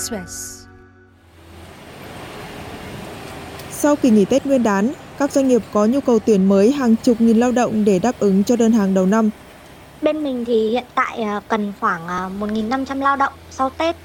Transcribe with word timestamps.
Express. 0.00 0.66
Sau 3.70 3.96
kỳ 3.96 4.10
nghỉ 4.10 4.24
Tết 4.24 4.46
Nguyên 4.46 4.62
đán, 4.62 4.92
các 5.18 5.32
doanh 5.32 5.48
nghiệp 5.48 5.62
có 5.72 5.86
nhu 5.86 6.00
cầu 6.00 6.18
tuyển 6.18 6.48
mới 6.48 6.72
hàng 6.72 6.96
chục 6.96 7.20
nghìn 7.20 7.40
lao 7.40 7.52
động 7.52 7.84
để 7.84 7.98
đáp 7.98 8.12
ứng 8.18 8.44
cho 8.44 8.56
đơn 8.56 8.72
hàng 8.72 8.94
đầu 8.94 9.06
năm. 9.06 9.30
Bên 10.02 10.24
mình 10.24 10.44
thì 10.44 10.70
hiện 10.70 10.84
tại 10.94 11.22
à, 11.22 11.40
cần 11.48 11.72
khoảng 11.80 12.08
à, 12.08 12.30
1.500 12.40 12.98
lao 12.98 13.16
động 13.16 13.32
sau 13.50 13.70
Tết. 13.70 13.96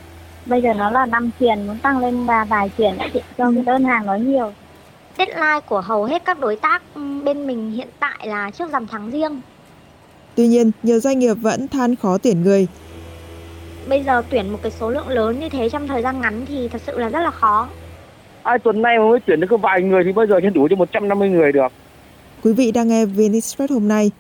Bây 0.45 0.61
giờ 0.61 0.73
nó 0.73 0.89
là 0.91 1.05
năm 1.05 1.29
chuyển 1.39 1.67
muốn 1.67 1.77
tăng 1.77 1.99
lên 1.99 2.25
và 2.25 2.45
vài 2.45 2.69
chuyển 2.77 2.97
đã 2.97 3.09
chị 3.13 3.19
cho 3.37 3.51
cái 3.51 3.63
đơn 3.63 3.83
hàng 3.83 4.05
nó 4.05 4.15
nhiều. 4.15 4.53
Deadline 5.17 5.59
của 5.65 5.81
hầu 5.81 6.03
hết 6.03 6.25
các 6.25 6.39
đối 6.39 6.55
tác 6.55 6.81
ừ, 6.95 7.01
bên 7.23 7.47
mình 7.47 7.71
hiện 7.71 7.87
tại 7.99 8.27
là 8.27 8.51
trước 8.51 8.71
rằm 8.71 8.87
tháng 8.87 9.11
riêng. 9.11 9.41
Tuy 10.35 10.47
nhiên, 10.47 10.71
nhiều 10.83 10.99
doanh 10.99 11.19
nghiệp 11.19 11.33
vẫn 11.33 11.67
than 11.67 11.95
khó 11.95 12.17
tuyển 12.17 12.43
người. 12.43 12.67
Bây 13.89 14.03
giờ 14.03 14.23
tuyển 14.29 14.49
một 14.49 14.59
cái 14.61 14.71
số 14.71 14.89
lượng 14.89 15.07
lớn 15.07 15.39
như 15.39 15.49
thế 15.49 15.69
trong 15.69 15.87
thời 15.87 16.01
gian 16.01 16.21
ngắn 16.21 16.45
thì 16.45 16.67
thật 16.67 16.81
sự 16.85 16.99
là 16.99 17.09
rất 17.09 17.19
là 17.19 17.31
khó. 17.31 17.67
Ai 18.43 18.59
tuần 18.59 18.81
nay 18.81 18.99
mới 18.99 19.19
tuyển 19.25 19.39
được 19.39 19.47
có 19.49 19.57
vài 19.57 19.81
người 19.81 20.03
thì 20.03 20.11
bây 20.11 20.27
giờ 20.27 20.39
sẽ 20.43 20.49
đủ 20.49 20.67
cho 20.69 20.75
150 20.75 21.29
người 21.29 21.51
được. 21.51 21.71
Quý 22.43 22.53
vị 22.53 22.71
đang 22.71 22.87
nghe 22.87 23.05
VN 23.05 23.33
Express 23.33 23.73
hôm 23.73 23.87
nay. 23.87 24.11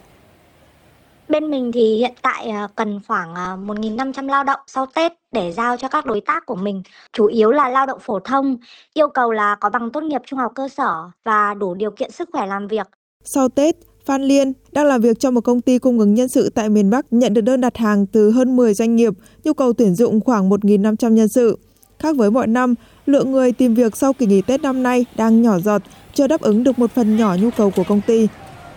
Bên 1.29 1.51
mình 1.51 1.71
thì 1.71 1.97
hiện 1.97 2.13
tại 2.21 2.49
à, 2.49 2.67
cần 2.75 2.99
khoảng 3.07 3.35
à, 3.35 3.57
1.500 3.65 4.27
lao 4.27 4.43
động 4.43 4.59
sau 4.67 4.85
Tết 4.95 5.11
để 5.31 5.51
giao 5.51 5.77
cho 5.77 5.87
các 5.87 6.05
đối 6.05 6.21
tác 6.21 6.45
của 6.45 6.55
mình. 6.55 6.83
Chủ 7.13 7.25
yếu 7.25 7.51
là 7.51 7.69
lao 7.69 7.85
động 7.85 7.99
phổ 8.01 8.19
thông, 8.19 8.57
yêu 8.93 9.07
cầu 9.07 9.31
là 9.31 9.55
có 9.55 9.69
bằng 9.69 9.89
tốt 9.89 10.03
nghiệp 10.03 10.21
trung 10.25 10.39
học 10.39 10.51
cơ 10.55 10.67
sở 10.67 11.09
và 11.23 11.53
đủ 11.53 11.73
điều 11.73 11.91
kiện 11.91 12.11
sức 12.11 12.29
khỏe 12.31 12.45
làm 12.45 12.67
việc. 12.67 12.87
Sau 13.23 13.49
Tết, 13.49 13.75
Phan 14.05 14.23
Liên 14.23 14.53
đang 14.71 14.85
làm 14.85 15.01
việc 15.01 15.19
cho 15.19 15.31
một 15.31 15.41
công 15.41 15.61
ty 15.61 15.79
cung 15.79 15.99
ứng 15.99 16.13
nhân 16.13 16.27
sự 16.27 16.49
tại 16.49 16.69
miền 16.69 16.89
Bắc 16.89 17.05
nhận 17.11 17.33
được 17.33 17.41
đơn 17.41 17.61
đặt 17.61 17.77
hàng 17.77 18.05
từ 18.05 18.31
hơn 18.31 18.55
10 18.55 18.73
doanh 18.73 18.95
nghiệp, 18.95 19.13
nhu 19.43 19.53
cầu 19.53 19.73
tuyển 19.73 19.95
dụng 19.95 20.21
khoảng 20.21 20.49
1.500 20.49 21.09
nhân 21.09 21.27
sự. 21.27 21.57
Khác 21.99 22.15
với 22.15 22.31
mọi 22.31 22.47
năm, 22.47 22.75
lượng 23.05 23.31
người 23.31 23.51
tìm 23.51 23.73
việc 23.73 23.97
sau 23.97 24.13
kỳ 24.13 24.25
nghỉ 24.25 24.41
Tết 24.41 24.61
năm 24.61 24.83
nay 24.83 25.05
đang 25.15 25.41
nhỏ 25.41 25.59
giọt, 25.59 25.81
chưa 26.13 26.27
đáp 26.27 26.41
ứng 26.41 26.63
được 26.63 26.79
một 26.79 26.91
phần 26.91 27.17
nhỏ 27.17 27.35
nhu 27.41 27.49
cầu 27.57 27.71
của 27.75 27.83
công 27.83 28.01
ty. 28.07 28.27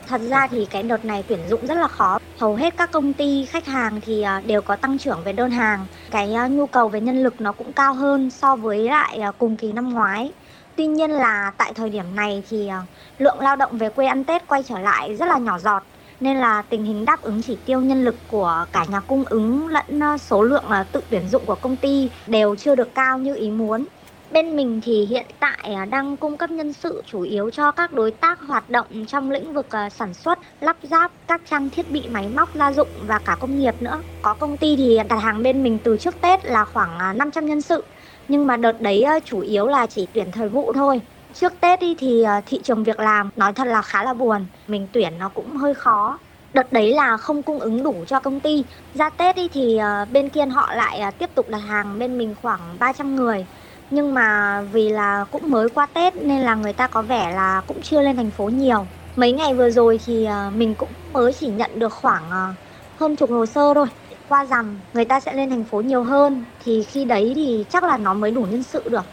Thật 0.08 0.20
ra 0.28 0.48
thì 0.50 0.66
cái 0.70 0.82
đợt 0.82 1.04
này 1.04 1.24
tuyển 1.28 1.38
dụng 1.50 1.66
rất 1.66 1.74
là 1.74 1.88
khó. 1.88 2.18
Hầu 2.38 2.54
hết 2.54 2.76
các 2.76 2.92
công 2.92 3.12
ty, 3.12 3.44
khách 3.44 3.66
hàng 3.66 4.00
thì 4.06 4.22
à, 4.22 4.42
đều 4.46 4.62
có 4.62 4.76
tăng 4.76 4.98
trưởng 4.98 5.20
về 5.24 5.32
đơn 5.32 5.50
hàng. 5.50 5.86
Cái 6.10 6.34
à, 6.34 6.48
nhu 6.48 6.66
cầu 6.66 6.88
về 6.88 7.00
nhân 7.00 7.22
lực 7.22 7.40
nó 7.40 7.52
cũng 7.52 7.72
cao 7.72 7.94
hơn 7.94 8.30
so 8.30 8.56
với 8.56 8.78
lại 8.78 9.18
à, 9.18 9.32
cùng 9.38 9.56
kỳ 9.56 9.72
năm 9.72 9.92
ngoái. 9.92 10.32
Tuy 10.78 10.86
nhiên 10.86 11.10
là 11.10 11.52
tại 11.58 11.72
thời 11.74 11.90
điểm 11.90 12.14
này 12.14 12.42
thì 12.48 12.68
ờ, 12.68 12.76
lượng 13.18 13.40
lao 13.40 13.56
động 13.56 13.78
về 13.78 13.88
quê 13.90 14.06
ăn 14.06 14.24
Tết 14.26 14.46
quay 14.46 14.62
trở 14.62 14.78
lại 14.78 15.16
rất 15.16 15.26
là 15.26 15.38
nhỏ 15.38 15.58
giọt. 15.58 15.82
Nên 16.20 16.36
là 16.36 16.62
tình 16.62 16.84
hình 16.84 17.04
đáp 17.04 17.20
ứng 17.22 17.40
chỉ 17.42 17.62
tiêu 17.66 17.80
nhân 17.80 18.04
lực 18.04 18.14
của 18.26 18.64
cả 18.72 18.84
nhà 18.88 19.00
cung 19.00 19.24
ứng 19.26 19.66
lẫn 19.66 20.00
ờ, 20.00 20.16
số 20.18 20.42
lượng 20.42 20.64
ờ, 20.68 20.84
tự 20.92 21.00
tuyển 21.10 21.28
dụng 21.28 21.46
của 21.46 21.54
công 21.54 21.76
ty 21.76 22.10
đều 22.26 22.56
chưa 22.58 22.74
được 22.74 22.88
cao 22.94 23.18
như 23.18 23.34
ý 23.36 23.50
muốn. 23.50 23.88
Bên 24.30 24.56
mình 24.56 24.80
thì 24.84 25.06
hiện 25.06 25.26
tại 25.40 25.74
à, 25.76 25.84
đang 25.84 26.16
cung 26.16 26.36
cấp 26.36 26.50
nhân 26.50 26.72
sự 26.72 27.02
chủ 27.06 27.20
yếu 27.20 27.50
cho 27.50 27.72
các 27.72 27.92
đối 27.92 28.10
tác 28.10 28.40
hoạt 28.40 28.70
động 28.70 28.86
trong 29.06 29.30
lĩnh 29.30 29.52
vực 29.52 29.70
à, 29.70 29.90
sản 29.90 30.14
xuất, 30.14 30.38
lắp 30.60 30.76
ráp 30.82 31.12
các 31.26 31.42
trang 31.50 31.70
thiết 31.70 31.90
bị 31.90 32.08
máy 32.08 32.28
móc 32.28 32.54
gia 32.54 32.72
dụng 32.72 32.88
và 33.06 33.18
cả 33.18 33.36
công 33.40 33.58
nghiệp 33.58 33.74
nữa. 33.80 34.02
Có 34.22 34.34
công 34.34 34.56
ty 34.56 34.76
thì 34.76 34.98
đặt 35.08 35.16
hàng 35.16 35.42
bên 35.42 35.62
mình 35.62 35.78
từ 35.84 35.96
trước 35.96 36.20
Tết 36.20 36.44
là 36.44 36.64
khoảng 36.64 36.98
à, 36.98 37.12
500 37.12 37.46
nhân 37.46 37.60
sự. 37.62 37.84
Nhưng 38.28 38.46
mà 38.46 38.56
đợt 38.56 38.80
đấy 38.80 39.04
chủ 39.24 39.40
yếu 39.40 39.66
là 39.66 39.86
chỉ 39.86 40.06
tuyển 40.12 40.32
thời 40.32 40.48
vụ 40.48 40.72
thôi. 40.72 41.00
Trước 41.34 41.52
Tết 41.60 41.80
đi 41.80 41.94
thì 41.98 42.24
thị 42.46 42.60
trường 42.62 42.84
việc 42.84 43.00
làm 43.00 43.30
nói 43.36 43.52
thật 43.52 43.66
là 43.66 43.82
khá 43.82 44.04
là 44.04 44.14
buồn. 44.14 44.46
Mình 44.66 44.88
tuyển 44.92 45.18
nó 45.18 45.28
cũng 45.28 45.56
hơi 45.56 45.74
khó. 45.74 46.18
Đợt 46.54 46.72
đấy 46.72 46.94
là 46.94 47.16
không 47.16 47.42
cung 47.42 47.58
ứng 47.60 47.82
đủ 47.82 48.04
cho 48.06 48.20
công 48.20 48.40
ty. 48.40 48.64
Ra 48.94 49.10
Tết 49.10 49.36
đi 49.36 49.48
thì 49.48 49.78
bên 50.12 50.28
kia 50.28 50.46
họ 50.46 50.74
lại 50.74 51.12
tiếp 51.18 51.30
tục 51.34 51.48
đặt 51.48 51.58
hàng 51.58 51.98
bên 51.98 52.18
mình 52.18 52.34
khoảng 52.42 52.76
300 52.78 53.16
người 53.16 53.46
nhưng 53.90 54.14
mà 54.14 54.60
vì 54.72 54.88
là 54.88 55.24
cũng 55.30 55.50
mới 55.50 55.68
qua 55.68 55.86
Tết 55.86 56.16
nên 56.16 56.40
là 56.40 56.54
người 56.54 56.72
ta 56.72 56.86
có 56.86 57.02
vẻ 57.02 57.32
là 57.34 57.62
cũng 57.66 57.82
chưa 57.82 58.02
lên 58.02 58.16
thành 58.16 58.30
phố 58.30 58.48
nhiều. 58.48 58.86
Mấy 59.16 59.32
ngày 59.32 59.54
vừa 59.54 59.70
rồi 59.70 60.00
thì 60.06 60.24
ờ, 60.24 60.50
mình 60.56 60.74
cũng 60.74 60.88
mới 61.12 61.32
chỉ 61.32 61.46
nhận 61.46 61.78
được 61.78 61.92
khoảng 61.92 62.22
ờ, 62.30 62.52
hơn 62.98 63.16
chục 63.16 63.30
hồ 63.30 63.46
sơ 63.46 63.74
thôi. 63.74 63.86
Qua 64.28 64.44
rằm 64.44 64.78
người 64.94 65.04
ta 65.04 65.20
sẽ 65.20 65.34
lên 65.34 65.50
thành 65.50 65.64
phố 65.64 65.80
nhiều 65.80 66.02
hơn 66.02 66.44
thì 66.64 66.82
khi 66.82 67.04
đấy 67.04 67.32
thì 67.34 67.64
chắc 67.70 67.84
là 67.84 67.96
nó 67.96 68.14
mới 68.14 68.30
đủ 68.30 68.42
nhân 68.42 68.62
sự 68.62 68.82
được. 68.88 69.04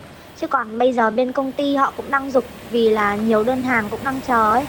Chứ 0.41 0.47
còn 0.47 0.78
bây 0.78 0.94
giờ 0.94 1.11
bên 1.11 1.31
công 1.31 1.51
ty 1.51 1.75
họ 1.75 1.94
cũng 1.97 2.05
đang 2.11 2.31
dục 2.31 2.44
vì 2.72 2.89
là 2.89 3.16
nhiều 3.16 3.44
đơn 3.44 3.61
hàng 3.61 3.88
cũng 3.91 3.99
đang 4.03 4.19
chờ 4.28 4.51
ấy. 4.51 4.66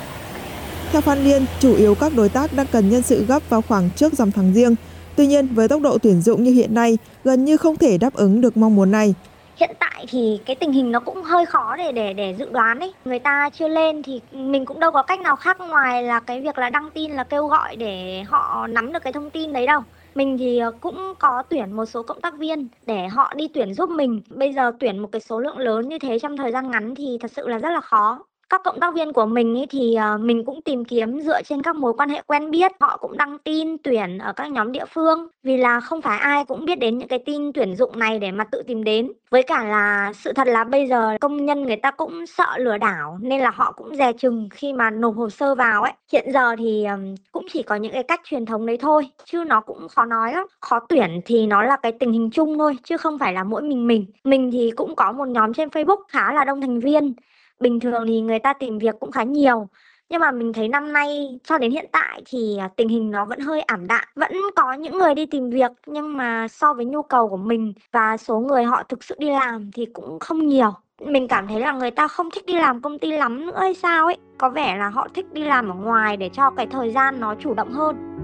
Theo 0.92 1.00
Phan 1.00 1.24
Liên, 1.24 1.44
chủ 1.60 1.74
yếu 1.74 1.94
các 1.94 2.12
đối 2.16 2.28
tác 2.28 2.52
đang 2.52 2.66
cần 2.72 2.90
nhân 2.90 3.02
sự 3.02 3.24
gấp 3.24 3.42
vào 3.48 3.62
khoảng 3.62 3.90
trước 3.96 4.12
rằm 4.12 4.32
tháng 4.32 4.52
riêng. 4.54 4.74
Tuy 5.16 5.26
nhiên, 5.26 5.48
với 5.54 5.68
tốc 5.68 5.82
độ 5.82 5.98
tuyển 5.98 6.22
dụng 6.22 6.44
như 6.44 6.50
hiện 6.50 6.74
nay, 6.74 6.98
gần 7.24 7.44
như 7.44 7.56
không 7.56 7.76
thể 7.76 7.98
đáp 7.98 8.14
ứng 8.14 8.40
được 8.40 8.56
mong 8.56 8.76
muốn 8.76 8.90
này 8.90 9.14
hiện 9.56 9.70
tại 9.80 10.04
thì 10.08 10.40
cái 10.46 10.56
tình 10.56 10.72
hình 10.72 10.92
nó 10.92 11.00
cũng 11.00 11.22
hơi 11.22 11.46
khó 11.46 11.76
để 11.76 11.92
để 11.92 12.12
để 12.12 12.34
dự 12.38 12.48
đoán 12.50 12.80
ấy. 12.80 12.92
Người 13.04 13.18
ta 13.18 13.50
chưa 13.52 13.68
lên 13.68 14.02
thì 14.02 14.20
mình 14.32 14.64
cũng 14.64 14.80
đâu 14.80 14.92
có 14.92 15.02
cách 15.02 15.20
nào 15.20 15.36
khác 15.36 15.56
ngoài 15.60 16.02
là 16.02 16.20
cái 16.20 16.40
việc 16.40 16.58
là 16.58 16.70
đăng 16.70 16.90
tin, 16.90 17.12
là 17.12 17.24
kêu 17.24 17.46
gọi 17.46 17.76
để 17.76 18.22
họ 18.28 18.66
nắm 18.66 18.92
được 18.92 19.02
cái 19.02 19.12
thông 19.12 19.30
tin 19.30 19.52
đấy 19.52 19.66
đâu. 19.66 19.80
Mình 20.14 20.38
thì 20.38 20.58
ờ, 20.58 20.70
cũng 20.80 21.14
có 21.18 21.42
tuyển 21.48 21.72
một 21.72 21.86
số 21.86 22.02
cộng 22.02 22.20
tác 22.20 22.34
viên 22.38 22.68
để 22.86 23.08
họ 23.08 23.32
đi 23.36 23.48
tuyển 23.54 23.74
giúp 23.74 23.90
mình. 23.90 24.22
Bây 24.30 24.52
giờ 24.52 24.72
tuyển 24.80 24.98
một 24.98 25.08
cái 25.12 25.20
số 25.20 25.40
lượng 25.40 25.58
lớn 25.58 25.88
như 25.88 25.98
thế 25.98 26.18
trong 26.18 26.36
thời 26.36 26.52
gian 26.52 26.70
ngắn 26.70 26.94
thì 26.94 27.18
thật 27.20 27.30
sự 27.30 27.48
là 27.48 27.58
rất 27.58 27.70
là 27.70 27.80
khó 27.80 28.24
các 28.48 28.60
cộng 28.64 28.80
tác 28.80 28.94
viên 28.94 29.12
của 29.12 29.26
mình 29.26 29.54
ý 29.54 29.66
thì 29.70 29.94
ờ, 29.94 30.18
mình 30.18 30.44
cũng 30.44 30.62
tìm 30.62 30.84
kiếm 30.84 31.20
dựa 31.20 31.42
trên 31.42 31.62
các 31.62 31.76
mối 31.76 31.92
quan 31.98 32.08
hệ 32.08 32.22
quen 32.26 32.50
biết. 32.50 32.72
Họ 32.80 32.96
cũng 32.96 33.16
đăng 33.16 33.38
tin 33.38 33.78
tuyển 33.78 34.18
ở 34.18 34.32
các 34.32 34.50
nhóm 34.50 34.72
địa 34.72 34.84
phương. 34.94 35.28
Vì 35.42 35.56
là 35.56 35.80
không 35.80 36.02
phải 36.02 36.18
ai 36.18 36.44
cũng 36.44 36.64
biết 36.64 36.78
đến 36.78 36.98
những 36.98 37.08
cái 37.08 37.18
tin 37.26 37.52
tuyển 37.52 37.76
dụng 37.76 37.98
này 37.98 38.18
để 38.18 38.32
mà 38.32 38.44
tự 38.44 38.62
tìm 38.66 38.84
đến. 38.84 39.12
Với 39.30 39.42
cả 39.42 39.64
là 39.64 40.12
sự 40.14 40.32
thật 40.32 40.46
là 40.48 40.64
bây 40.64 40.88
giờ 40.88 41.16
công 41.20 41.46
nhân 41.46 41.62
người 41.62 41.76
ta 41.76 41.90
cũng 41.90 42.26
sợ 42.26 42.46
lừa 42.58 42.78
đảo, 42.78 43.18
nên 43.22 43.40
là 43.40 43.50
họ 43.50 43.72
cũng 43.72 43.96
dè 43.96 44.12
chừng 44.12 44.48
khi 44.52 44.72
mà 44.72 44.90
nộp 44.90 45.16
hồ 45.16 45.30
sơ 45.30 45.54
vào 45.54 45.82
ấy. 45.82 45.92
Hiện 46.12 46.32
giờ 46.32 46.56
thì 46.58 46.86
cũng 47.32 47.46
chỉ 47.52 47.62
có 47.62 47.74
những 47.74 47.92
cái 47.92 48.02
cách 48.02 48.20
truyền 48.24 48.46
thống 48.46 48.66
đấy 48.66 48.76
thôi, 48.76 49.08
chứ 49.24 49.44
nó 49.46 49.60
cũng 49.60 49.88
khó 49.88 50.04
nói 50.04 50.32
lắm. 50.32 50.46
Khó 50.60 50.80
tuyển 50.88 51.20
thì 51.24 51.46
nó 51.46 51.62
là 51.62 51.76
cái 51.76 51.92
tình 51.92 52.12
hình 52.12 52.30
chung 52.30 52.58
thôi, 52.58 52.76
chứ 52.84 52.96
không 52.96 53.18
phải 53.18 53.32
là 53.32 53.44
mỗi 53.44 53.62
mình 53.62 53.86
mình. 53.86 54.06
Mình 54.24 54.50
thì 54.52 54.70
cũng 54.76 54.96
có 54.96 55.12
một 55.12 55.28
nhóm 55.28 55.54
trên 55.54 55.68
Facebook 55.68 56.02
khá 56.08 56.32
là 56.32 56.44
đông 56.44 56.60
thành 56.60 56.80
viên 56.80 57.14
bình 57.60 57.80
thường 57.80 58.04
thì 58.06 58.20
người 58.20 58.38
ta 58.38 58.52
tìm 58.52 58.78
việc 58.78 58.94
cũng 59.00 59.10
khá 59.10 59.22
nhiều. 59.22 59.68
Nhưng 60.08 60.20
mà 60.20 60.30
mình 60.30 60.52
thấy 60.52 60.68
năm 60.68 60.92
nay 60.92 61.38
cho 61.44 61.58
đến 61.58 61.70
hiện 61.70 61.86
tại 61.92 62.22
thì 62.26 62.56
à, 62.58 62.68
tình 62.76 62.88
hình 62.88 63.10
nó 63.10 63.24
vẫn 63.24 63.40
hơi 63.40 63.60
ảm 63.60 63.86
đạm. 63.86 64.04
Vẫn 64.14 64.32
có 64.56 64.72
những 64.72 64.98
người 64.98 65.14
đi 65.14 65.26
tìm 65.26 65.50
việc 65.50 65.70
nhưng 65.86 66.16
mà 66.16 66.48
so 66.48 66.74
với 66.74 66.84
nhu 66.84 67.02
cầu 67.02 67.28
của 67.28 67.36
mình 67.36 67.72
và 67.92 68.16
số 68.16 68.40
người 68.40 68.64
họ 68.64 68.82
thực 68.82 69.04
sự 69.04 69.14
đi 69.18 69.30
làm 69.30 69.70
thì 69.74 69.86
cũng 69.86 70.18
không 70.20 70.46
nhiều. 70.46 70.72
Mình 71.00 71.28
cảm 71.28 71.48
thấy 71.48 71.60
là 71.60 71.72
người 71.72 71.90
ta 71.90 72.08
không 72.08 72.30
thích 72.30 72.46
đi 72.46 72.54
làm 72.54 72.82
công 72.82 72.98
ty 72.98 73.12
lắm 73.12 73.46
nữa 73.46 73.58
hay 73.60 73.74
sao 73.74 74.06
ấy. 74.06 74.16
Có 74.38 74.50
vẻ 74.50 74.76
là 74.76 74.88
họ 74.88 75.08
thích 75.14 75.26
đi 75.32 75.42
làm 75.42 75.68
ở 75.68 75.74
ngoài 75.74 76.16
để 76.16 76.30
cho 76.32 76.50
cái 76.50 76.66
thời 76.66 76.90
gian 76.92 77.20
nó 77.20 77.34
chủ 77.34 77.54
động 77.54 77.72
hơn. 77.72 78.15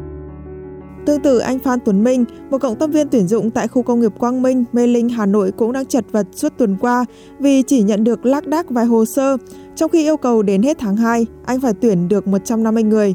Tương 1.07 1.21
tự 1.21 1.39
anh 1.39 1.59
Phan 1.59 1.79
Tuấn 1.85 2.05
Minh, 2.05 2.25
một 2.51 2.59
cộng 2.59 2.77
tác 2.77 2.91
viên 2.91 3.09
tuyển 3.09 3.27
dụng 3.27 3.51
tại 3.51 3.69
khu 3.69 3.83
công 3.83 4.01
nghiệp 4.01 4.13
Quang 4.19 4.43
Minh, 4.43 4.65
Mê 4.73 4.87
Linh, 4.87 5.09
Hà 5.09 5.27
Nội 5.27 5.53
cũng 5.57 5.73
đang 5.73 5.87
chật 5.87 6.05
vật 6.13 6.27
suốt 6.33 6.53
tuần 6.59 6.77
qua 6.81 7.05
vì 7.39 7.63
chỉ 7.63 7.83
nhận 7.83 8.05
được 8.05 8.27
lác 8.27 8.47
đác 8.47 8.71
vài 8.71 8.85
hồ 8.85 9.05
sơ, 9.05 9.37
trong 9.75 9.91
khi 9.91 10.03
yêu 10.03 10.17
cầu 10.17 10.43
đến 10.43 10.63
hết 10.63 10.77
tháng 10.79 10.97
2, 10.97 11.27
anh 11.47 11.61
phải 11.61 11.73
tuyển 11.81 12.09
được 12.09 12.27
150 12.27 12.83
người. 12.83 13.15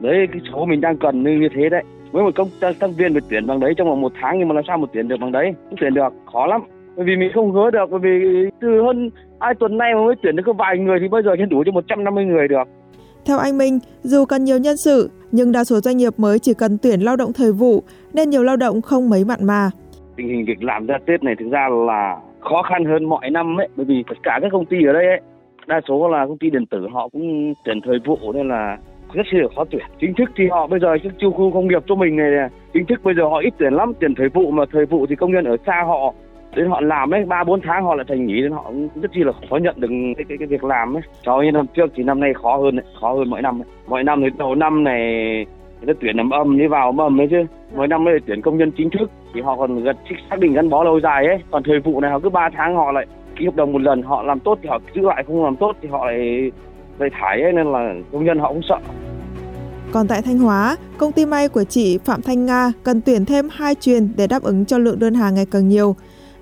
Đấy 0.00 0.14
cái 0.32 0.40
số 0.52 0.66
mình 0.66 0.80
đang 0.80 0.98
cần 0.98 1.22
như 1.22 1.48
thế 1.56 1.68
đấy. 1.70 1.84
Với 2.12 2.22
một 2.22 2.30
công 2.36 2.48
tác 2.60 2.90
viên 2.96 3.12
phải 3.12 3.22
tuyển 3.30 3.46
bằng 3.46 3.60
đấy 3.60 3.74
trong 3.76 3.88
vòng 3.88 4.00
một 4.00 4.12
tháng 4.20 4.38
nhưng 4.38 4.48
mà 4.48 4.54
làm 4.54 4.64
sao 4.66 4.78
mà 4.78 4.86
tuyển 4.92 5.08
được 5.08 5.16
bằng 5.20 5.32
đấy? 5.32 5.54
Không 5.68 5.78
tuyển 5.80 5.94
được, 5.94 6.12
khó 6.32 6.46
lắm. 6.46 6.60
Bởi 6.96 7.06
vì 7.06 7.16
mình 7.16 7.30
không 7.34 7.52
hứa 7.52 7.70
được, 7.70 7.86
bởi 7.90 8.00
vì 8.02 8.10
từ 8.60 8.68
hơn 8.86 9.10
hai 9.40 9.54
tuần 9.60 9.78
nay 9.78 9.94
mà 9.94 10.04
mới 10.04 10.14
tuyển 10.22 10.36
được 10.36 10.42
có 10.46 10.52
vài 10.52 10.78
người 10.78 10.98
thì 11.00 11.08
bây 11.08 11.22
giờ 11.22 11.30
sẽ 11.38 11.46
đủ 11.46 11.62
cho 11.66 11.72
150 11.72 12.24
người 12.24 12.48
được. 12.48 12.68
Theo 13.24 13.38
anh 13.38 13.58
Minh, 13.58 13.78
dù 14.02 14.24
cần 14.24 14.44
nhiều 14.44 14.58
nhân 14.58 14.76
sự, 14.76 15.10
nhưng 15.32 15.52
đa 15.52 15.64
số 15.64 15.80
doanh 15.80 15.96
nghiệp 15.96 16.12
mới 16.16 16.38
chỉ 16.38 16.54
cần 16.54 16.78
tuyển 16.82 17.00
lao 17.00 17.16
động 17.16 17.32
thời 17.32 17.52
vụ 17.52 17.82
nên 18.14 18.30
nhiều 18.30 18.42
lao 18.42 18.56
động 18.56 18.82
không 18.82 19.10
mấy 19.10 19.24
mặn 19.24 19.38
mà. 19.46 19.70
Tình 20.16 20.28
hình 20.28 20.44
việc 20.46 20.64
làm 20.64 20.86
ra 20.86 20.98
Tết 21.06 21.22
này 21.22 21.34
thực 21.38 21.48
ra 21.50 21.68
là 21.86 22.16
khó 22.40 22.62
khăn 22.62 22.84
hơn 22.84 23.04
mọi 23.04 23.30
năm 23.30 23.60
ấy, 23.60 23.68
bởi 23.76 23.86
vì 23.86 24.04
tất 24.08 24.16
cả 24.22 24.38
các 24.42 24.48
công 24.52 24.66
ty 24.66 24.76
ở 24.86 24.92
đây 24.92 25.06
ấy, 25.06 25.20
đa 25.66 25.80
số 25.88 26.08
là 26.08 26.26
công 26.26 26.38
ty 26.38 26.50
điện 26.50 26.66
tử 26.66 26.86
họ 26.92 27.08
cũng 27.08 27.54
tuyển 27.64 27.80
thời 27.84 27.98
vụ 28.06 28.32
nên 28.32 28.48
là 28.48 28.78
rất 29.12 29.26
là 29.30 29.48
khó 29.56 29.64
tuyển. 29.70 29.82
Chính 30.00 30.14
thức 30.18 30.30
thì 30.36 30.44
họ 30.50 30.66
bây 30.66 30.80
giờ 30.80 30.88
các 31.04 31.12
chu 31.18 31.30
khu 31.30 31.50
công 31.54 31.68
nghiệp 31.68 31.82
cho 31.86 31.94
mình 31.94 32.16
này 32.16 32.30
này, 32.30 32.48
chính 32.74 32.86
thức 32.86 33.00
bây 33.04 33.14
giờ 33.14 33.22
họ 33.22 33.38
ít 33.38 33.54
tuyển 33.58 33.72
lắm, 33.72 33.92
tuyển 34.00 34.14
thời 34.14 34.28
vụ 34.28 34.50
mà 34.50 34.64
thời 34.72 34.86
vụ 34.86 35.06
thì 35.06 35.16
công 35.16 35.32
nhân 35.32 35.44
ở 35.44 35.56
xa 35.66 35.84
họ 35.86 36.14
đến 36.56 36.68
họ 36.68 36.80
làm 36.80 37.14
ấy 37.14 37.24
ba 37.24 37.44
bốn 37.44 37.60
tháng 37.60 37.84
họ 37.84 37.94
lại 37.94 38.04
thành 38.08 38.26
nghỉ 38.26 38.40
nên 38.40 38.52
họ 38.52 38.72
rất 39.02 39.10
chi 39.14 39.20
là 39.24 39.32
khó 39.50 39.56
nhận 39.56 39.80
được 39.80 39.88
cái 40.16 40.24
cái, 40.28 40.38
cái 40.38 40.48
việc 40.48 40.64
làm 40.64 40.96
ấy. 40.96 41.02
So 41.26 41.36
với 41.36 41.52
năm 41.52 41.66
trước 41.74 41.86
thì 41.94 42.02
năm 42.02 42.20
nay 42.20 42.32
khó 42.42 42.56
hơn 42.56 42.76
đấy, 42.76 42.84
khó 43.00 43.12
hơn 43.12 43.30
mỗi 43.30 43.42
năm 43.42 43.60
ấy. 43.60 43.66
mỗi 43.86 44.04
năm 44.04 44.20
thì 44.22 44.28
đầu 44.38 44.54
năm 44.54 44.84
này 44.84 45.00
người 45.80 45.94
ta 45.94 45.98
tuyển 46.00 46.16
làm 46.16 46.30
âm 46.30 46.58
đi 46.58 46.66
vào 46.66 46.86
ấm 46.86 47.00
âm 47.00 47.20
ấy 47.20 47.28
chứ. 47.30 47.44
Mỗi 47.76 47.88
năm 47.88 48.04
mới 48.04 48.18
tuyển 48.26 48.42
công 48.42 48.58
nhân 48.58 48.72
chính 48.76 48.90
thức. 48.90 49.10
Thì 49.34 49.40
họ 49.40 49.56
còn 49.56 49.82
gần 49.82 49.96
xác 50.30 50.38
định 50.38 50.52
gắn 50.52 50.70
bó 50.70 50.84
lâu 50.84 51.00
dài 51.00 51.26
ấy. 51.26 51.38
Còn 51.50 51.62
thời 51.62 51.80
vụ 51.80 52.00
này 52.00 52.10
họ 52.10 52.18
cứ 52.18 52.28
3 52.28 52.48
tháng 52.56 52.76
họ 52.76 52.92
lại 52.92 53.06
ký 53.36 53.44
hợp 53.44 53.56
đồng 53.56 53.72
một 53.72 53.82
lần 53.82 54.02
họ 54.02 54.22
làm 54.22 54.40
tốt 54.40 54.58
thì 54.62 54.68
họ 54.68 54.78
giữ 54.94 55.02
lại 55.02 55.24
không 55.26 55.44
làm 55.44 55.56
tốt 55.56 55.76
thì 55.82 55.88
họ 55.88 56.06
lại 56.06 56.50
lại 56.98 57.10
thải 57.20 57.42
ấy 57.42 57.52
nên 57.52 57.72
là 57.72 57.94
công 58.12 58.24
nhân 58.24 58.38
họ 58.38 58.48
cũng 58.48 58.62
sợ. 58.68 58.78
Còn 59.92 60.08
tại 60.08 60.22
Thanh 60.22 60.38
Hóa, 60.38 60.76
công 60.98 61.12
ty 61.12 61.26
may 61.26 61.48
của 61.48 61.64
chị 61.64 61.98
Phạm 62.04 62.22
Thanh 62.22 62.46
Nga 62.46 62.72
cần 62.82 63.00
tuyển 63.00 63.24
thêm 63.24 63.48
2 63.52 63.74
truyền 63.74 64.08
để 64.16 64.26
đáp 64.26 64.42
ứng 64.42 64.64
cho 64.64 64.78
lượng 64.78 64.98
đơn 64.98 65.14
hàng 65.14 65.34
ngày 65.34 65.46
càng 65.50 65.68
nhiều 65.68 65.96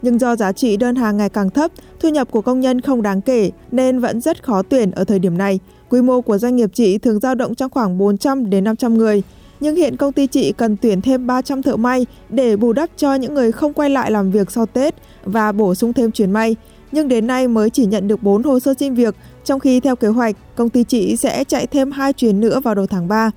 nhưng 0.07 0.19
do 0.19 0.37
giá 0.37 0.53
trị 0.53 0.77
đơn 0.77 0.97
hàng 0.97 1.17
ngày 1.17 1.29
càng 1.29 1.51
thấp, 1.51 1.71
thu 2.01 2.09
nhập 2.09 2.29
của 2.31 2.41
công 2.41 2.61
nhân 2.61 2.81
không 2.81 3.03
đáng 3.03 3.21
kể 3.21 3.51
nên 3.71 3.99
vẫn 3.99 4.21
rất 4.21 4.43
khó 4.43 4.63
tuyển 4.63 4.91
ở 4.91 5.05
thời 5.05 5.19
điểm 5.19 5.39
này. 5.39 5.61
Quy 5.89 6.03
mô 6.03 6.21
của 6.21 6.39
doanh 6.39 6.57
nghiệp 6.57 6.71
chị 6.75 6.99
thường 6.99 7.21
dao 7.21 7.35
động 7.35 7.55
trong 7.55 7.71
khoảng 7.71 7.99
400 7.99 8.51
đến 8.51 8.65
500 8.65 8.99
người. 8.99 9.23
Nhưng 9.61 9.77
hiện 9.77 9.97
công 9.97 10.13
ty 10.13 10.27
chị 10.27 10.53
cần 10.53 10.77
tuyển 10.77 11.01
thêm 11.01 11.27
300 11.27 11.63
thợ 11.63 11.77
may 11.77 12.07
để 12.29 12.57
bù 12.57 12.73
đắp 12.73 12.91
cho 12.97 13.15
những 13.15 13.35
người 13.35 13.53
không 13.53 13.73
quay 13.73 13.91
lại 13.91 14.11
làm 14.11 14.31
việc 14.31 14.51
sau 14.51 14.67
Tết 14.67 14.95
và 15.25 15.53
bổ 15.53 15.75
sung 15.75 15.93
thêm 15.93 16.11
chuyến 16.11 16.33
may. 16.33 16.57
Nhưng 16.93 17.09
đến 17.09 17.27
nay 17.27 17.49
mới 17.49 17.71
chỉ 17.71 17.87
nhận 17.87 18.09
được 18.09 18.23
4 18.23 18.43
hồ 18.43 18.61
sơ 18.61 18.75
xin 18.75 18.95
việc, 18.95 19.15
trong 19.45 19.61
khi 19.61 19.81
theo 19.81 19.97
kế 19.97 20.09
hoạch, 20.09 20.37
công 20.57 20.69
ty 20.69 20.85
chị 20.85 21.17
sẽ 21.17 21.45
chạy 21.45 21.67
thêm 21.67 21.91
2 21.91 22.13
chuyến 22.13 22.41
nữa 22.41 22.61
vào 22.61 22.75
đầu 22.75 22.87
tháng 22.87 23.09
3 23.09 23.31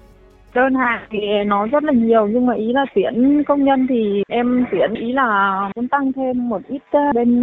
đơn 0.53 0.75
hàng 0.75 1.01
thì 1.09 1.19
nó 1.45 1.67
rất 1.67 1.83
là 1.83 1.93
nhiều 1.93 2.27
nhưng 2.27 2.45
mà 2.45 2.53
ý 2.53 2.73
là 2.73 2.85
tuyển 2.95 3.43
công 3.43 3.63
nhân 3.63 3.87
thì 3.89 4.23
em 4.27 4.65
tuyển 4.71 4.93
ý 4.93 5.11
là 5.11 5.59
muốn 5.75 5.87
tăng 5.87 6.13
thêm 6.13 6.49
một 6.49 6.61
ít 6.67 6.81
bên 7.13 7.41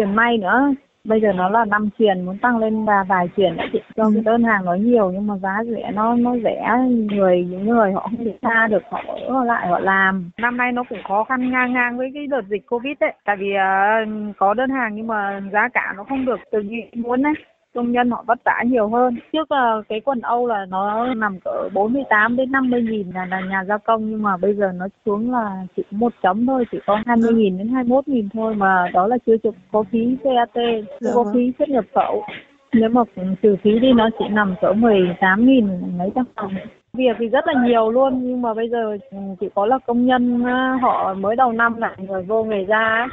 uh, 0.00 0.08
may 0.08 0.38
nữa. 0.38 0.74
Bây 1.04 1.20
giờ 1.20 1.32
nó 1.32 1.48
là 1.48 1.64
năm 1.64 1.88
truyền 1.98 2.24
muốn 2.24 2.38
tăng 2.38 2.58
lên 2.58 2.84
và 2.84 3.04
vài 3.08 3.28
truyền 3.36 3.56
nữa 3.56 3.64
chị. 3.72 3.78
Cho 3.96 4.04
cái 4.14 4.22
đơn 4.24 4.44
hàng 4.44 4.64
nó 4.64 4.74
nhiều 4.74 5.10
nhưng 5.10 5.26
mà 5.26 5.36
giá 5.36 5.58
rẻ 5.64 5.90
nó 5.94 6.14
nó 6.14 6.36
rẻ. 6.44 6.68
Người 6.88 7.46
những 7.50 7.66
người 7.68 7.92
họ 7.92 8.00
không 8.00 8.24
đi 8.24 8.32
xa 8.42 8.66
được 8.70 8.82
họ 8.90 9.02
ở 9.28 9.44
lại 9.44 9.68
họ 9.68 9.78
làm. 9.78 10.30
Năm 10.38 10.56
nay 10.56 10.72
nó 10.72 10.84
cũng 10.88 10.98
khó 11.08 11.24
khăn 11.24 11.50
ngang 11.50 11.72
ngang 11.72 11.98
với 11.98 12.10
cái 12.14 12.26
đợt 12.26 12.42
dịch 12.48 12.66
covid 12.66 12.92
đấy. 13.00 13.12
Tại 13.24 13.36
vì 13.36 13.52
uh, 13.52 14.36
có 14.36 14.54
đơn 14.54 14.70
hàng 14.70 14.94
nhưng 14.94 15.06
mà 15.06 15.40
giá 15.52 15.68
cả 15.74 15.94
nó 15.96 16.04
không 16.04 16.24
được 16.24 16.40
từ 16.52 16.60
như 16.60 16.76
muốn 16.94 17.22
đấy 17.22 17.34
công 17.74 17.92
nhân 17.92 18.10
họ 18.10 18.24
vất 18.26 18.38
vả 18.44 18.62
nhiều 18.66 18.88
hơn. 18.88 19.16
Trước 19.32 19.52
là 19.52 19.82
cái 19.88 20.00
quần 20.00 20.20
Âu 20.20 20.46
là 20.46 20.66
nó 20.68 21.14
nằm 21.14 21.38
cỡ 21.44 21.68
48 21.72 22.36
đến 22.36 22.52
50 22.52 22.82
nghìn 22.82 23.10
là, 23.10 23.26
là 23.26 23.40
nhà 23.40 23.64
gia 23.64 23.78
công 23.78 24.10
nhưng 24.10 24.22
mà 24.22 24.36
bây 24.36 24.54
giờ 24.54 24.72
nó 24.74 24.86
xuống 25.06 25.32
là 25.32 25.66
chỉ 25.76 25.82
một 25.90 26.12
chấm 26.22 26.46
thôi, 26.46 26.64
chỉ 26.72 26.78
có 26.86 27.02
20 27.06 27.32
nghìn 27.32 27.58
đến 27.58 27.68
21 27.68 28.08
nghìn 28.08 28.28
thôi 28.34 28.54
mà 28.54 28.90
đó 28.92 29.06
là 29.06 29.18
chưa 29.26 29.36
có 29.72 29.84
phí 29.90 30.16
CAT, 30.24 30.54
chưa 31.00 31.10
có 31.14 31.22
vâng. 31.22 31.34
phí 31.34 31.52
xuất 31.58 31.68
nhập 31.68 31.84
khẩu. 31.94 32.24
Nếu 32.72 32.88
mà 32.88 33.02
trừ 33.42 33.56
phí 33.62 33.78
đi 33.78 33.92
nó 33.92 34.10
chỉ 34.18 34.24
nằm 34.30 34.54
cỡ 34.60 34.72
18 34.72 35.46
nghìn 35.46 35.66
mấy 35.98 36.10
trăm 36.14 36.24
đồng 36.36 36.52
việc 36.92 37.16
thì 37.18 37.28
rất 37.28 37.46
là 37.46 37.52
nhiều 37.66 37.90
luôn 37.90 38.20
nhưng 38.22 38.42
mà 38.42 38.54
bây 38.54 38.68
giờ 38.68 38.96
chỉ 39.40 39.48
có 39.54 39.66
là 39.66 39.78
công 39.86 40.06
nhân 40.06 40.44
họ 40.82 41.14
mới 41.14 41.36
đầu 41.36 41.52
năm 41.52 41.76
lại 41.76 41.96
người 41.98 42.22
vô 42.22 42.44
người 42.44 42.64
ra 42.64 43.06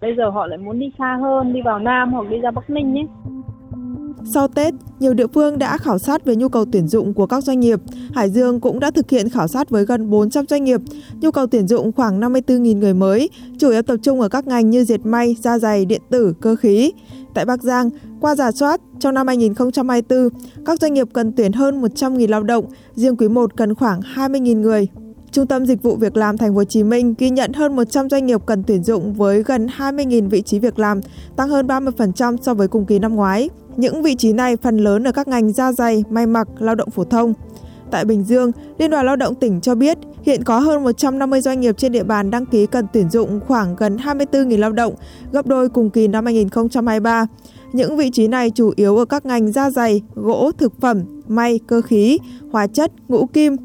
bây 0.00 0.14
giờ 0.16 0.28
họ 0.30 0.46
lại 0.46 0.58
muốn 0.58 0.78
đi 0.78 0.92
xa 0.98 1.18
hơn 1.20 1.52
đi 1.52 1.62
vào 1.62 1.78
nam 1.78 2.12
hoặc 2.12 2.30
đi 2.30 2.40
ra 2.40 2.50
bắc 2.50 2.70
ninh 2.70 2.98
ấy 2.98 3.06
sau 4.24 4.48
Tết, 4.48 4.74
nhiều 5.00 5.14
địa 5.14 5.26
phương 5.34 5.58
đã 5.58 5.78
khảo 5.78 5.98
sát 5.98 6.24
về 6.24 6.36
nhu 6.36 6.48
cầu 6.48 6.64
tuyển 6.72 6.88
dụng 6.88 7.14
của 7.14 7.26
các 7.26 7.44
doanh 7.44 7.60
nghiệp. 7.60 7.80
Hải 8.14 8.30
Dương 8.30 8.60
cũng 8.60 8.80
đã 8.80 8.90
thực 8.90 9.10
hiện 9.10 9.28
khảo 9.28 9.48
sát 9.48 9.70
với 9.70 9.84
gần 9.84 10.10
400 10.10 10.46
doanh 10.46 10.64
nghiệp, 10.64 10.80
nhu 11.20 11.30
cầu 11.30 11.46
tuyển 11.46 11.68
dụng 11.68 11.92
khoảng 11.92 12.20
54.000 12.20 12.78
người 12.78 12.94
mới, 12.94 13.30
chủ 13.58 13.70
yếu 13.70 13.82
tập 13.82 13.96
trung 14.02 14.20
ở 14.20 14.28
các 14.28 14.46
ngành 14.46 14.70
như 14.70 14.84
dệt 14.84 15.06
may, 15.06 15.36
da 15.40 15.58
dày, 15.58 15.84
điện 15.84 16.02
tử, 16.10 16.34
cơ 16.40 16.56
khí. 16.56 16.92
Tại 17.34 17.44
Bắc 17.44 17.62
Giang, 17.62 17.90
qua 18.20 18.34
giả 18.34 18.52
soát, 18.52 18.80
trong 19.00 19.14
năm 19.14 19.26
2024, 19.26 20.28
các 20.66 20.80
doanh 20.80 20.94
nghiệp 20.94 21.08
cần 21.12 21.32
tuyển 21.32 21.52
hơn 21.52 21.82
100.000 21.82 22.28
lao 22.28 22.42
động, 22.42 22.64
riêng 22.94 23.16
quý 23.16 23.28
1 23.28 23.56
cần 23.56 23.74
khoảng 23.74 24.00
20.000 24.00 24.60
người. 24.60 24.88
Trung 25.32 25.46
tâm 25.46 25.66
Dịch 25.66 25.82
vụ 25.82 25.96
Việc 25.96 26.16
làm 26.16 26.38
Thành 26.38 26.50
phố 26.50 26.56
Hồ 26.56 26.64
Chí 26.64 26.82
Minh 26.82 27.14
ghi 27.18 27.30
nhận 27.30 27.52
hơn 27.52 27.76
100 27.76 28.08
doanh 28.08 28.26
nghiệp 28.26 28.40
cần 28.46 28.62
tuyển 28.66 28.84
dụng 28.84 29.14
với 29.14 29.42
gần 29.42 29.66
20.000 29.66 30.28
vị 30.28 30.42
trí 30.42 30.58
việc 30.58 30.78
làm, 30.78 31.00
tăng 31.36 31.48
hơn 31.48 31.66
30% 31.66 32.36
so 32.42 32.54
với 32.54 32.68
cùng 32.68 32.86
kỳ 32.86 32.98
năm 32.98 33.16
ngoái. 33.16 33.48
Những 33.80 34.02
vị 34.02 34.14
trí 34.14 34.32
này 34.32 34.56
phần 34.56 34.76
lớn 34.76 35.04
ở 35.04 35.12
các 35.12 35.28
ngành 35.28 35.52
da 35.52 35.72
dày, 35.72 36.04
may 36.10 36.26
mặc, 36.26 36.48
lao 36.58 36.74
động 36.74 36.90
phổ 36.90 37.04
thông. 37.04 37.34
Tại 37.90 38.04
Bình 38.04 38.24
Dương, 38.24 38.52
Liên 38.78 38.90
đoàn 38.90 39.06
Lao 39.06 39.16
động 39.16 39.34
tỉnh 39.34 39.60
cho 39.60 39.74
biết 39.74 39.98
hiện 40.22 40.44
có 40.44 40.58
hơn 40.58 40.84
150 40.84 41.40
doanh 41.40 41.60
nghiệp 41.60 41.78
trên 41.78 41.92
địa 41.92 42.02
bàn 42.02 42.30
đăng 42.30 42.46
ký 42.46 42.66
cần 42.66 42.86
tuyển 42.92 43.10
dụng 43.10 43.40
khoảng 43.46 43.76
gần 43.76 43.96
24.000 43.96 44.58
lao 44.58 44.72
động, 44.72 44.94
gấp 45.32 45.46
đôi 45.46 45.68
cùng 45.68 45.90
kỳ 45.90 46.08
năm 46.08 46.24
2023. 46.24 47.26
Những 47.72 47.96
vị 47.96 48.10
trí 48.10 48.28
này 48.28 48.50
chủ 48.50 48.72
yếu 48.76 48.96
ở 48.96 49.04
các 49.04 49.26
ngành 49.26 49.52
da 49.52 49.70
dày, 49.70 50.02
gỗ, 50.14 50.50
thực 50.58 50.80
phẩm, 50.80 51.22
may, 51.28 51.60
cơ 51.66 51.80
khí, 51.80 52.18
hóa 52.52 52.66
chất, 52.66 52.92
ngũ 53.08 53.26
kim, 53.26 53.56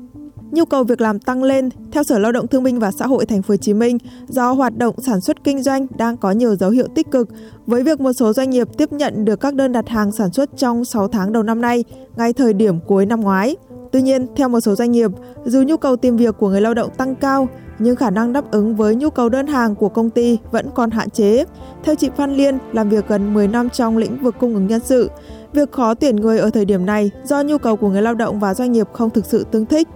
nhu 0.55 0.65
cầu 0.65 0.83
việc 0.83 1.01
làm 1.01 1.19
tăng 1.19 1.43
lên 1.43 1.69
theo 1.91 2.03
Sở 2.03 2.19
Lao 2.19 2.31
động 2.31 2.47
Thương 2.47 2.63
binh 2.63 2.79
và 2.79 2.91
Xã 2.91 3.07
hội 3.07 3.25
Thành 3.25 3.41
phố 3.41 3.51
Hồ 3.51 3.57
Chí 3.57 3.73
Minh 3.73 3.97
do 4.27 4.51
hoạt 4.51 4.77
động 4.77 4.95
sản 5.01 5.21
xuất 5.21 5.43
kinh 5.43 5.63
doanh 5.63 5.87
đang 5.97 6.17
có 6.17 6.31
nhiều 6.31 6.55
dấu 6.55 6.69
hiệu 6.69 6.87
tích 6.95 7.11
cực 7.11 7.29
với 7.67 7.83
việc 7.83 8.01
một 8.01 8.13
số 8.13 8.33
doanh 8.33 8.49
nghiệp 8.49 8.67
tiếp 8.77 8.91
nhận 8.91 9.25
được 9.25 9.39
các 9.39 9.55
đơn 9.55 9.71
đặt 9.71 9.89
hàng 9.89 10.11
sản 10.11 10.33
xuất 10.33 10.49
trong 10.57 10.85
6 10.85 11.07
tháng 11.07 11.33
đầu 11.33 11.43
năm 11.43 11.61
nay, 11.61 11.83
ngay 12.15 12.33
thời 12.33 12.53
điểm 12.53 12.79
cuối 12.87 13.05
năm 13.05 13.21
ngoái. 13.21 13.55
Tuy 13.91 14.01
nhiên, 14.01 14.27
theo 14.35 14.49
một 14.49 14.59
số 14.59 14.75
doanh 14.75 14.91
nghiệp, 14.91 15.11
dù 15.45 15.61
nhu 15.61 15.77
cầu 15.77 15.95
tìm 15.95 16.17
việc 16.17 16.35
của 16.39 16.49
người 16.49 16.61
lao 16.61 16.73
động 16.73 16.89
tăng 16.97 17.15
cao, 17.15 17.47
nhưng 17.79 17.95
khả 17.95 18.09
năng 18.09 18.33
đáp 18.33 18.51
ứng 18.51 18.75
với 18.75 18.95
nhu 18.95 19.09
cầu 19.09 19.29
đơn 19.29 19.47
hàng 19.47 19.75
của 19.75 19.89
công 19.89 20.09
ty 20.09 20.37
vẫn 20.51 20.69
còn 20.75 20.91
hạn 20.91 21.09
chế. 21.09 21.45
Theo 21.83 21.95
chị 21.95 22.09
Phan 22.17 22.35
Liên, 22.35 22.57
làm 22.73 22.89
việc 22.89 23.07
gần 23.07 23.33
10 23.33 23.47
năm 23.47 23.69
trong 23.69 23.97
lĩnh 23.97 24.17
vực 24.23 24.35
cung 24.39 24.53
ứng 24.53 24.67
nhân 24.67 24.81
sự, 24.85 25.09
việc 25.53 25.71
khó 25.71 25.93
tuyển 25.93 26.15
người 26.15 26.39
ở 26.39 26.49
thời 26.49 26.65
điểm 26.65 26.85
này 26.85 27.11
do 27.23 27.41
nhu 27.41 27.57
cầu 27.57 27.75
của 27.75 27.89
người 27.89 28.01
lao 28.01 28.15
động 28.15 28.39
và 28.39 28.53
doanh 28.53 28.71
nghiệp 28.71 28.87
không 28.93 29.09
thực 29.09 29.25
sự 29.25 29.45
tương 29.51 29.65
thích. 29.65 29.87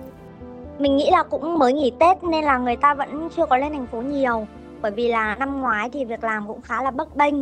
Mình 0.80 0.98
nghĩ 0.98 1.10
là 1.12 1.24
cũng 1.24 1.60
mới 1.60 1.74
nghỉ 1.74 1.92
Tết 2.00 2.24
nên 2.24 2.44
là 2.44 2.58
người 2.58 2.76
ta 2.76 2.94
vẫn 2.94 3.30
chưa 3.36 3.46
có 3.46 3.58
lên 3.58 3.72
thành 3.72 3.88
phố 3.88 4.02
nhiều. 4.02 4.48
Bởi 4.82 4.92
vì 4.92 5.08
là 5.08 5.36
năm 5.36 5.62
ngoái 5.62 5.90
thì 5.90 6.06
việc 6.06 6.24
làm 6.24 6.48
cũng 6.48 6.62
khá 6.62 6.84
là 6.84 6.92
bấp 6.92 7.16
bênh. 7.16 7.36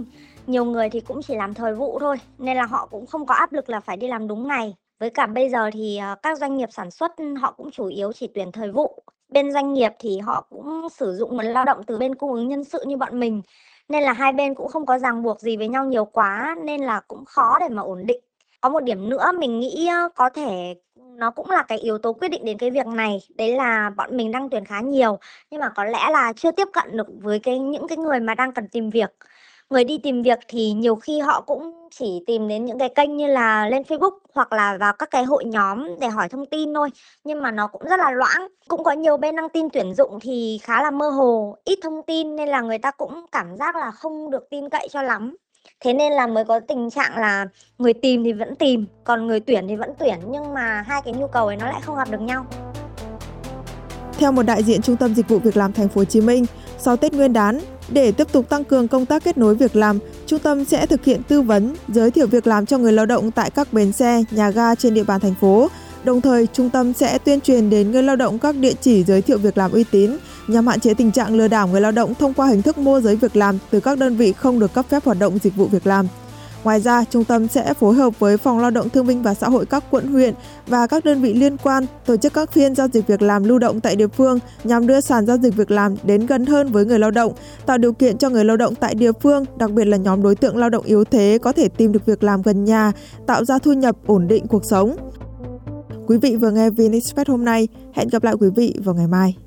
Nhiều 0.47 0.65
người 0.65 0.89
thì 0.89 0.99
cũng 0.99 1.21
chỉ 1.21 1.35
làm 1.35 1.53
thời 1.53 1.75
vụ 1.75 1.99
thôi. 1.99 2.17
Nên 2.37 2.57
là 2.57 2.65
họ 2.65 2.87
cũng 2.91 3.05
không 3.05 3.25
có 3.25 3.35
áp 3.35 3.53
lực 3.53 3.69
là 3.69 3.79
phải 3.79 3.97
đi 3.97 4.07
làm 4.07 4.27
đúng 4.27 4.47
ngày. 4.47 4.75
Với 4.99 5.09
cả 5.09 5.27
bây 5.27 5.49
giờ 5.49 5.69
thì 5.73 5.97
ờ, 5.97 6.15
các 6.23 6.37
doanh 6.37 6.57
nghiệp 6.57 6.69
sản 6.71 6.91
xuất 6.91 7.11
họ 7.41 7.51
cũng 7.57 7.71
chủ 7.71 7.87
yếu 7.87 8.13
chỉ 8.13 8.27
tuyển 8.35 8.51
thời 8.51 8.71
vụ. 8.71 9.03
Bên 9.29 9.51
doanh 9.51 9.73
nghiệp 9.73 9.91
thì 9.99 10.19
họ 10.19 10.47
cũng 10.49 10.87
sử 10.89 11.15
dụng 11.15 11.35
nguồn 11.35 11.45
lao 11.45 11.65
động 11.65 11.83
từ 11.87 11.97
bên 11.97 12.15
cung 12.15 12.33
ứng 12.33 12.47
nhân 12.47 12.63
sự 12.63 12.83
như 12.87 12.97
bọn 12.97 13.19
mình. 13.19 13.41
Nên 13.89 14.03
là 14.03 14.13
hai 14.13 14.33
bên 14.33 14.55
cũng 14.55 14.67
không 14.67 14.85
có 14.85 14.99
ràng 14.99 15.23
buộc 15.23 15.41
gì 15.41 15.57
với 15.57 15.67
nhau 15.67 15.85
nhiều 15.85 16.05
quá, 16.05 16.55
nên 16.63 16.81
là 16.81 17.01
cũng 17.07 17.25
khó 17.25 17.59
để 17.59 17.69
mà 17.69 17.81
ổn 17.81 18.05
định. 18.05 18.19
Có 18.61 18.69
một 18.69 18.83
điểm 18.83 19.09
nữa 19.09 19.31
mình 19.39 19.59
nghĩ 19.59 19.89
có 20.15 20.29
thể 20.29 20.75
nó 21.17 21.31
cũng 21.31 21.49
là 21.51 21.63
cái 21.63 21.77
yếu 21.77 21.97
tố 21.97 22.13
quyết 22.13 22.29
định 22.29 22.45
đến 22.45 22.57
cái 22.57 22.71
việc 22.71 22.87
này. 22.87 23.19
Đấy 23.35 23.55
là 23.55 23.89
bọn 23.97 24.17
mình 24.17 24.31
đang 24.31 24.49
tuyển 24.49 24.65
khá 24.65 24.81
nhiều, 24.81 25.19
nhưng 25.51 25.61
mà 25.61 25.69
có 25.69 25.83
lẽ 25.83 26.09
là 26.11 26.33
chưa 26.33 26.51
tiếp 26.51 26.67
cận 26.73 26.97
được 26.97 27.07
với 27.21 27.39
cái, 27.39 27.59
những 27.59 27.87
cái 27.87 27.97
người 27.97 28.19
mà 28.19 28.35
đang 28.35 28.51
cần 28.53 28.67
tìm 28.71 28.89
việc. 28.89 29.09
Người 29.69 29.83
đi 29.83 29.97
tìm 29.97 30.21
việc 30.23 30.39
thì 30.47 30.71
nhiều 30.71 30.95
khi 30.95 31.19
họ 31.19 31.41
cũng 31.41 31.89
chỉ 31.91 32.23
tìm 32.27 32.47
đến 32.47 32.65
những 32.65 32.79
cái 32.79 32.89
kênh 32.95 33.17
như 33.17 33.27
là 33.27 33.69
lên 33.69 33.81
Facebook 33.81 34.19
hoặc 34.33 34.53
là 34.53 34.77
vào 34.79 34.93
các 34.99 35.11
cái 35.11 35.23
hội 35.23 35.45
nhóm 35.45 35.87
để 36.01 36.07
hỏi 36.07 36.29
thông 36.29 36.45
tin 36.45 36.73
thôi, 36.73 36.89
nhưng 37.23 37.41
mà 37.41 37.51
nó 37.51 37.67
cũng 37.67 37.81
rất 37.89 37.99
là 37.99 38.11
loãng. 38.11 38.47
Cũng 38.67 38.83
có 38.83 38.91
nhiều 38.91 39.17
bên 39.17 39.35
đăng 39.35 39.49
tin 39.49 39.69
tuyển 39.69 39.93
dụng 39.95 40.19
thì 40.21 40.59
khá 40.63 40.83
là 40.83 40.91
mơ 40.91 41.09
hồ, 41.09 41.57
ít 41.65 41.79
thông 41.83 42.01
tin 42.07 42.35
nên 42.35 42.49
là 42.49 42.61
người 42.61 42.77
ta 42.77 42.91
cũng 42.91 43.25
cảm 43.31 43.57
giác 43.57 43.75
là 43.75 43.91
không 43.91 44.31
được 44.31 44.49
tin 44.49 44.69
cậy 44.69 44.87
cho 44.91 45.01
lắm 45.01 45.35
thế 45.79 45.93
nên 45.93 46.13
là 46.13 46.27
mới 46.27 46.45
có 46.45 46.59
tình 46.59 46.89
trạng 46.89 47.17
là 47.17 47.45
người 47.77 47.93
tìm 47.93 48.23
thì 48.23 48.33
vẫn 48.33 48.55
tìm 48.55 48.85
còn 49.03 49.27
người 49.27 49.39
tuyển 49.39 49.65
thì 49.67 49.75
vẫn 49.75 49.89
tuyển 49.99 50.15
nhưng 50.29 50.53
mà 50.53 50.83
hai 50.87 51.01
cái 51.05 51.13
nhu 51.13 51.27
cầu 51.27 51.47
ấy 51.47 51.55
nó 51.55 51.65
lại 51.67 51.81
không 51.81 51.95
gặp 51.95 52.11
được 52.11 52.21
nhau 52.21 52.45
theo 54.17 54.31
một 54.31 54.43
đại 54.43 54.63
diện 54.63 54.81
Trung 54.81 54.95
tâm 54.95 55.15
Dịch 55.15 55.29
vụ 55.29 55.39
Việc 55.39 55.57
làm 55.57 55.73
Thành 55.73 55.89
phố 55.89 56.01
Hồ 56.01 56.05
Chí 56.05 56.21
Minh, 56.21 56.45
sau 56.77 56.97
Tết 56.97 57.13
Nguyên 57.13 57.33
đán, 57.33 57.59
để 57.89 58.11
tiếp 58.11 58.27
tục 58.31 58.49
tăng 58.49 58.63
cường 58.63 58.87
công 58.87 59.05
tác 59.05 59.23
kết 59.23 59.37
nối 59.37 59.55
việc 59.55 59.75
làm, 59.75 59.99
trung 60.25 60.39
tâm 60.39 60.65
sẽ 60.65 60.85
thực 60.85 61.05
hiện 61.05 61.21
tư 61.27 61.41
vấn, 61.41 61.75
giới 61.87 62.11
thiệu 62.11 62.27
việc 62.27 62.47
làm 62.47 62.65
cho 62.65 62.77
người 62.77 62.91
lao 62.91 63.05
động 63.05 63.31
tại 63.31 63.49
các 63.49 63.73
bến 63.73 63.91
xe, 63.91 64.23
nhà 64.31 64.49
ga 64.49 64.75
trên 64.75 64.93
địa 64.93 65.03
bàn 65.03 65.19
thành 65.19 65.33
phố. 65.41 65.67
Đồng 66.03 66.21
thời, 66.21 66.47
trung 66.47 66.69
tâm 66.69 66.93
sẽ 66.93 67.17
tuyên 67.17 67.41
truyền 67.41 67.69
đến 67.69 67.91
người 67.91 68.03
lao 68.03 68.15
động 68.15 68.39
các 68.39 68.55
địa 68.55 68.73
chỉ 68.81 69.03
giới 69.03 69.21
thiệu 69.21 69.37
việc 69.37 69.57
làm 69.57 69.71
uy 69.71 69.83
tín 69.91 70.11
nhằm 70.47 70.67
hạn 70.67 70.79
chế 70.79 70.93
tình 70.93 71.11
trạng 71.11 71.35
lừa 71.35 71.47
đảo 71.47 71.67
người 71.67 71.81
lao 71.81 71.91
động 71.91 72.13
thông 72.15 72.33
qua 72.33 72.47
hình 72.47 72.61
thức 72.61 72.77
môi 72.77 73.01
giới 73.01 73.15
việc 73.15 73.35
làm 73.35 73.57
từ 73.71 73.79
các 73.79 73.97
đơn 73.97 74.15
vị 74.15 74.33
không 74.33 74.59
được 74.59 74.73
cấp 74.73 74.85
phép 74.89 75.05
hoạt 75.05 75.19
động 75.19 75.37
dịch 75.43 75.55
vụ 75.55 75.65
việc 75.65 75.87
làm. 75.87 76.07
Ngoài 76.63 76.81
ra, 76.81 77.03
trung 77.03 77.23
tâm 77.23 77.47
sẽ 77.47 77.73
phối 77.73 77.95
hợp 77.95 78.19
với 78.19 78.37
Phòng 78.37 78.59
Lao 78.59 78.71
động 78.71 78.89
Thương 78.89 79.07
binh 79.07 79.23
và 79.23 79.33
Xã 79.33 79.49
hội 79.49 79.65
các 79.65 79.83
quận 79.91 80.07
huyện 80.07 80.33
và 80.67 80.87
các 80.87 81.05
đơn 81.05 81.21
vị 81.21 81.33
liên 81.33 81.57
quan 81.57 81.85
tổ 82.05 82.17
chức 82.17 82.33
các 82.33 82.51
phiên 82.51 82.75
giao 82.75 82.87
dịch 82.93 83.07
việc 83.07 83.21
làm 83.21 83.43
lưu 83.43 83.59
động 83.59 83.81
tại 83.81 83.95
địa 83.95 84.07
phương 84.07 84.39
nhằm 84.63 84.87
đưa 84.87 85.01
sàn 85.01 85.25
giao 85.25 85.37
dịch 85.37 85.55
việc 85.55 85.71
làm 85.71 85.95
đến 86.03 86.25
gần 86.25 86.45
hơn 86.45 86.71
với 86.71 86.85
người 86.85 86.99
lao 86.99 87.11
động, 87.11 87.33
tạo 87.65 87.77
điều 87.77 87.93
kiện 87.93 88.17
cho 88.17 88.29
người 88.29 88.45
lao 88.45 88.57
động 88.57 88.75
tại 88.75 88.95
địa 88.95 89.11
phương, 89.21 89.45
đặc 89.57 89.71
biệt 89.71 89.85
là 89.85 89.97
nhóm 89.97 90.23
đối 90.23 90.35
tượng 90.35 90.57
lao 90.57 90.69
động 90.69 90.85
yếu 90.85 91.03
thế 91.03 91.37
có 91.41 91.51
thể 91.51 91.69
tìm 91.69 91.91
được 91.91 92.05
việc 92.05 92.23
làm 92.23 92.41
gần 92.41 92.65
nhà, 92.65 92.91
tạo 93.27 93.45
ra 93.45 93.59
thu 93.59 93.73
nhập 93.73 93.95
ổn 94.05 94.27
định 94.27 94.47
cuộc 94.47 94.65
sống. 94.65 94.95
Quý 96.07 96.17
vị 96.17 96.35
vừa 96.35 96.51
nghe 96.51 96.69
VnExpress 96.69 97.29
hôm 97.29 97.45
nay, 97.45 97.67
hẹn 97.93 98.07
gặp 98.07 98.23
lại 98.23 98.35
quý 98.39 98.49
vị 98.55 98.75
vào 98.83 98.95
ngày 98.95 99.07
mai. 99.07 99.46